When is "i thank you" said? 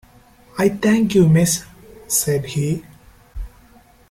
0.57-1.29